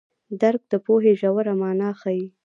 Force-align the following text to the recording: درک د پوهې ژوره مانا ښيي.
درک 0.41 0.61
د 0.71 0.73
پوهې 0.85 1.13
ژوره 1.21 1.53
مانا 1.61 1.89
ښيي. 1.99 2.25